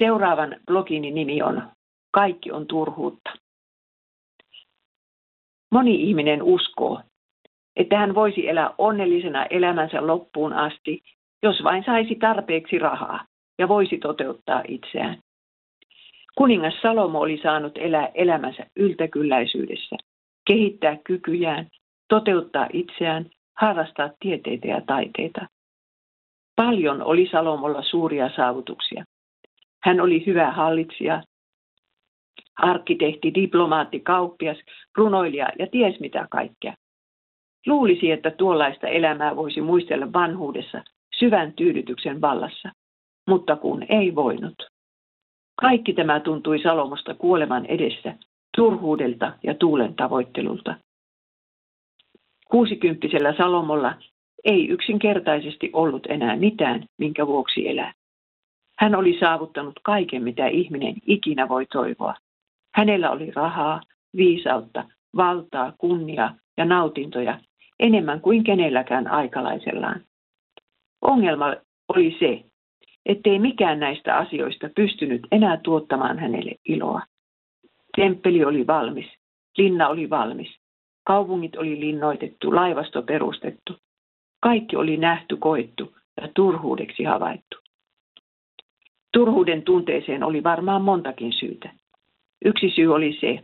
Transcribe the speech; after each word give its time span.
Seuraavan 0.00 0.56
blogini 0.66 1.10
nimi 1.10 1.42
on 1.42 1.62
Kaikki 2.12 2.52
on 2.52 2.66
turhuutta. 2.66 3.30
Moni 5.72 5.94
ihminen 5.94 6.42
uskoo, 6.42 7.00
että 7.76 7.98
hän 7.98 8.14
voisi 8.14 8.48
elää 8.48 8.74
onnellisena 8.78 9.44
elämänsä 9.44 10.06
loppuun 10.06 10.52
asti, 10.52 11.02
jos 11.42 11.64
vain 11.64 11.84
saisi 11.84 12.14
tarpeeksi 12.14 12.78
rahaa 12.78 13.24
ja 13.58 13.68
voisi 13.68 13.98
toteuttaa 13.98 14.62
itseään. 14.68 15.18
Kuningas 16.38 16.74
Salomo 16.82 17.20
oli 17.20 17.40
saanut 17.42 17.78
elää 17.78 18.08
elämänsä 18.14 18.66
yltäkylläisyydessä, 18.76 19.96
kehittää 20.46 20.96
kykyjään, 21.04 21.66
toteuttaa 22.08 22.66
itseään, 22.72 23.30
harrastaa 23.56 24.10
tieteitä 24.20 24.68
ja 24.68 24.80
taiteita. 24.80 25.46
Paljon 26.56 27.02
oli 27.02 27.28
Salomolla 27.32 27.82
suuria 27.82 28.30
saavutuksia. 28.36 29.04
Hän 29.82 30.00
oli 30.00 30.26
hyvä 30.26 30.50
hallitsija, 30.50 31.22
arkkitehti, 32.56 33.34
diplomaatti, 33.34 34.00
kauppias, 34.00 34.58
runoilija 34.96 35.48
ja 35.58 35.66
ties 35.66 36.00
mitä 36.00 36.26
kaikkea. 36.30 36.74
Luulisi, 37.66 38.10
että 38.10 38.30
tuollaista 38.30 38.88
elämää 38.88 39.36
voisi 39.36 39.60
muistella 39.60 40.12
vanhuudessa 40.12 40.82
syvän 41.18 41.52
tyydytyksen 41.52 42.20
vallassa, 42.20 42.68
mutta 43.28 43.56
kun 43.56 43.86
ei 43.88 44.14
voinut. 44.14 44.70
Kaikki 45.60 45.92
tämä 45.92 46.20
tuntui 46.20 46.62
Salomosta 46.62 47.14
kuoleman 47.14 47.66
edessä, 47.66 48.14
turhuudelta 48.56 49.32
ja 49.42 49.54
tuulen 49.54 49.94
tavoittelulta. 49.94 50.74
Kuusikymppisellä 52.50 53.34
Salomolla 53.36 53.94
ei 54.44 54.68
yksinkertaisesti 54.68 55.70
ollut 55.72 56.06
enää 56.06 56.36
mitään, 56.36 56.84
minkä 56.98 57.26
vuoksi 57.26 57.68
elää. 57.68 57.92
Hän 58.80 58.94
oli 58.94 59.18
saavuttanut 59.20 59.80
kaiken, 59.82 60.22
mitä 60.22 60.46
ihminen 60.46 60.94
ikinä 61.06 61.48
voi 61.48 61.66
toivoa. 61.66 62.14
Hänellä 62.74 63.10
oli 63.10 63.30
rahaa, 63.30 63.80
viisautta, 64.16 64.84
valtaa, 65.16 65.72
kunnia 65.78 66.34
ja 66.56 66.64
nautintoja 66.64 67.40
enemmän 67.80 68.20
kuin 68.20 68.44
kenelläkään 68.44 69.08
aikalaisellaan. 69.08 70.00
Ongelma 71.02 71.54
oli 71.88 72.16
se, 72.18 72.44
ettei 73.06 73.38
mikään 73.38 73.80
näistä 73.80 74.16
asioista 74.16 74.68
pystynyt 74.76 75.26
enää 75.32 75.56
tuottamaan 75.56 76.18
hänelle 76.18 76.54
iloa. 76.64 77.02
Temppeli 77.96 78.44
oli 78.44 78.66
valmis, 78.66 79.06
linna 79.58 79.88
oli 79.88 80.10
valmis, 80.10 80.56
kaupungit 81.06 81.56
oli 81.56 81.80
linnoitettu, 81.80 82.54
laivasto 82.54 83.02
perustettu. 83.02 83.76
Kaikki 84.42 84.76
oli 84.76 84.96
nähty, 84.96 85.36
koettu 85.36 85.96
ja 86.20 86.28
turhuudeksi 86.34 87.04
havaittu. 87.04 87.49
Turhuuden 89.12 89.62
tunteeseen 89.62 90.22
oli 90.22 90.42
varmaan 90.42 90.82
montakin 90.82 91.32
syytä. 91.32 91.70
Yksi 92.44 92.70
syy 92.70 92.94
oli 92.94 93.18
se, 93.20 93.38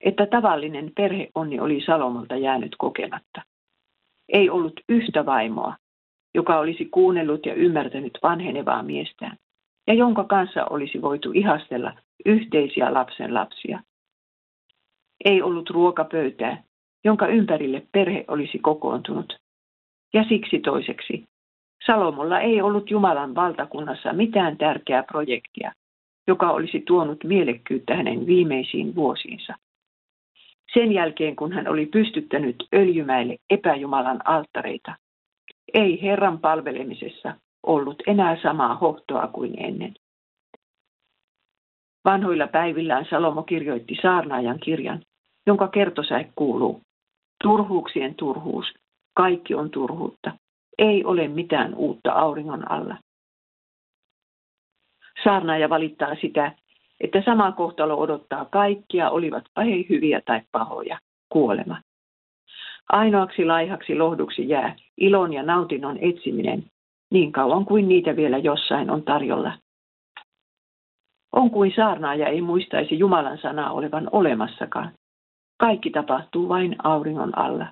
että 0.00 0.26
tavallinen 0.26 0.92
perheonni 0.96 1.60
oli 1.60 1.82
Salomolta 1.86 2.36
jäänyt 2.36 2.76
kokematta. 2.78 3.42
Ei 4.28 4.50
ollut 4.50 4.80
yhtä 4.88 5.26
vaimoa, 5.26 5.76
joka 6.34 6.58
olisi 6.58 6.84
kuunnellut 6.84 7.46
ja 7.46 7.54
ymmärtänyt 7.54 8.18
vanhenevaa 8.22 8.82
miestään, 8.82 9.36
ja 9.86 9.94
jonka 9.94 10.24
kanssa 10.24 10.64
olisi 10.64 11.02
voitu 11.02 11.32
ihastella 11.34 11.92
yhteisiä 12.26 12.94
lapsen 12.94 13.34
lapsia. 13.34 13.82
Ei 15.24 15.42
ollut 15.42 15.70
ruokapöytää, 15.70 16.62
jonka 17.04 17.26
ympärille 17.26 17.86
perhe 17.92 18.24
olisi 18.28 18.58
kokoontunut. 18.58 19.36
Ja 20.14 20.24
siksi 20.28 20.58
toiseksi, 20.58 21.24
Salomolla 21.86 22.40
ei 22.40 22.62
ollut 22.62 22.90
Jumalan 22.90 23.34
valtakunnassa 23.34 24.12
mitään 24.12 24.58
tärkeää 24.58 25.02
projektia, 25.02 25.72
joka 26.26 26.50
olisi 26.50 26.82
tuonut 26.86 27.24
mielekkyyttä 27.24 27.96
hänen 27.96 28.26
viimeisiin 28.26 28.94
vuosiinsa. 28.94 29.54
Sen 30.74 30.92
jälkeen, 30.92 31.36
kun 31.36 31.52
hän 31.52 31.68
oli 31.68 31.86
pystyttänyt 31.86 32.56
öljymäille 32.74 33.36
epäjumalan 33.50 34.28
alttareita, 34.28 34.94
ei 35.74 36.02
Herran 36.02 36.38
palvelemisessa 36.38 37.34
ollut 37.66 38.02
enää 38.06 38.36
samaa 38.42 38.74
hohtoa 38.74 39.26
kuin 39.26 39.54
ennen. 39.58 39.94
Vanhoilla 42.04 42.46
päivillään 42.46 43.06
Salomo 43.10 43.42
kirjoitti 43.42 43.96
saarnaajan 44.02 44.60
kirjan, 44.60 45.02
jonka 45.46 45.68
kertosäe 45.68 46.32
kuuluu. 46.34 46.80
Turhuuksien 47.42 48.14
turhuus, 48.14 48.66
kaikki 49.14 49.54
on 49.54 49.70
turhuutta. 49.70 50.32
Ei 50.78 51.04
ole 51.04 51.28
mitään 51.28 51.74
uutta 51.74 52.12
auringon 52.12 52.72
alla. 52.72 52.96
Saarnaaja 55.24 55.68
valittaa 55.68 56.14
sitä, 56.14 56.52
että 57.00 57.22
sama 57.24 57.52
kohtalo 57.52 58.00
odottaa 58.00 58.44
kaikkia, 58.44 59.10
olivat 59.10 59.44
he 59.56 59.86
hyviä 59.88 60.20
tai 60.24 60.40
pahoja, 60.52 60.98
kuolema. 61.28 61.80
Ainoaksi 62.88 63.44
laihaksi 63.44 63.94
lohduksi 63.94 64.48
jää 64.48 64.76
ilon 64.96 65.32
ja 65.32 65.42
nautinnon 65.42 65.98
etsiminen, 66.00 66.64
niin 67.10 67.32
kauan 67.32 67.64
kuin 67.64 67.88
niitä 67.88 68.16
vielä 68.16 68.38
jossain 68.38 68.90
on 68.90 69.02
tarjolla. 69.02 69.52
On 71.32 71.50
kuin 71.50 71.72
saarnaaja 71.76 72.28
ei 72.28 72.40
muistaisi 72.40 72.98
Jumalan 72.98 73.38
sanaa 73.38 73.70
olevan 73.70 74.08
olemassakaan. 74.12 74.92
Kaikki 75.58 75.90
tapahtuu 75.90 76.48
vain 76.48 76.76
auringon 76.82 77.38
alla. 77.38 77.66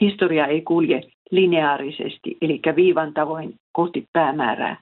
Historia 0.00 0.46
ei 0.46 0.62
kulje 0.62 1.02
lineaarisesti, 1.30 2.36
eli 2.40 2.60
viivan 2.76 3.14
tavoin 3.14 3.54
kohti 3.72 4.08
päämäärää, 4.12 4.80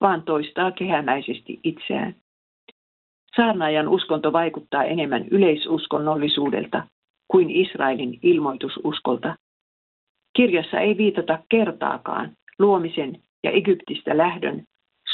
vaan 0.00 0.22
toistaa 0.22 0.72
kehämäisesti 0.72 1.60
itseään. 1.64 2.14
Saarnaajan 3.36 3.88
uskonto 3.88 4.32
vaikuttaa 4.32 4.84
enemmän 4.84 5.28
yleisuskonnollisuudelta 5.30 6.86
kuin 7.28 7.50
Israelin 7.50 8.18
ilmoitususkolta. 8.22 9.36
Kirjassa 10.36 10.80
ei 10.80 10.96
viitata 10.96 11.38
kertaakaan 11.48 12.32
luomisen 12.58 13.22
ja 13.44 13.50
Egyptistä 13.50 14.16
lähdön 14.16 14.62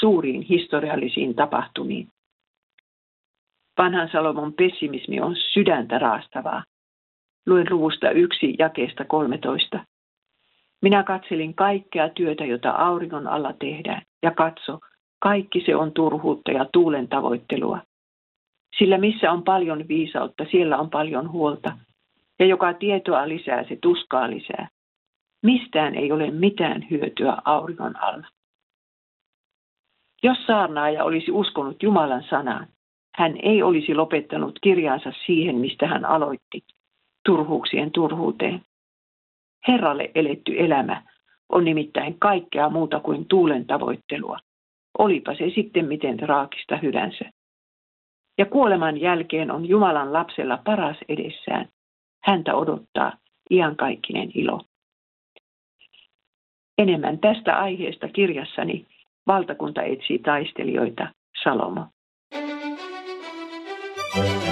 suuriin 0.00 0.43
historiallisiin 0.43 1.34
tapahtumiin. 1.34 2.08
Vanhan 3.78 4.08
Salomon 4.12 4.53
pessimismi 4.53 5.20
on 5.20 5.37
sydäntä 5.37 5.98
raastavaa. 5.98 6.64
Luen 7.47 7.66
luvusta 7.70 8.10
yksi 8.10 8.54
jakeesta 8.58 9.04
13. 9.04 9.85
Minä 10.82 11.03
katselin 11.03 11.54
kaikkea 11.54 12.09
työtä, 12.09 12.44
jota 12.44 12.70
auringon 12.70 13.26
alla 13.26 13.53
tehdään, 13.53 14.03
ja 14.22 14.31
katso, 14.31 14.78
kaikki 15.19 15.62
se 15.66 15.76
on 15.76 15.92
turhuutta 15.92 16.50
ja 16.50 16.66
tuulen 16.72 17.09
tavoittelua. 17.09 17.78
Sillä 18.78 18.98
missä 18.98 19.32
on 19.32 19.42
paljon 19.42 19.88
viisautta, 19.88 20.44
siellä 20.50 20.78
on 20.78 20.91
paljon 20.91 21.31
huolta, 21.32 21.78
ja 22.38 22.47
joka 22.47 22.75
tietoa 22.75 23.28
lisää, 23.28 23.64
se 23.69 23.78
tuskaa 23.82 24.31
lisää. 24.31 24.69
Mistään 25.42 25.94
ei 25.94 26.12
ole 26.12 26.31
mitään 26.31 26.87
hyötyä 26.91 27.37
auringon 27.44 28.03
alla. 28.03 28.26
Jos 30.22 30.38
saarnaaja 30.47 31.04
olisi 31.04 31.31
uskonut 31.31 31.82
Jumalan 31.82 32.25
sanaan, 32.31 32.66
hän 33.14 33.37
ei 33.43 33.62
olisi 33.62 33.94
lopettanut 33.94 34.58
kirjaansa 34.62 35.12
siihen, 35.26 35.56
mistä 35.56 35.87
hän 35.87 36.04
aloitti, 36.04 36.64
turhuuksien 37.25 37.93
turhuuteen. 37.93 38.62
Herralle 39.69 40.10
eletty 40.15 40.54
elämä 40.59 41.03
on 41.49 41.65
nimittäin 41.65 42.19
kaikkea 42.19 42.71
muuta 42.71 43.00
kuin 43.00 43.28
tuulen 43.28 43.66
tavoittelua, 43.66 44.38
olipa 44.99 45.34
se 45.34 45.50
sitten 45.54 45.87
miten 45.88 46.21
raakista 46.21 46.77
hyvänsä. 46.77 47.25
Ja 48.38 48.47
kuoleman 48.47 49.00
jälkeen 49.00 49.50
on 49.50 49.69
Jumalan 49.69 50.12
lapsella 50.12 50.59
paras 50.65 50.97
edessään. 51.09 51.69
Häntä 52.22 52.55
odottaa 52.55 53.12
iankaikkinen 53.50 54.31
ilo. 54.34 54.60
Enemmän 56.78 57.19
tästä 57.19 57.59
aiheesta 57.59 58.09
kirjassani 58.09 58.87
Valtakunta 59.26 59.82
etsii 59.82 60.19
taistelijoita, 60.19 61.08
Salomo. 61.43 61.87
thank 64.17 64.43
you 64.43 64.45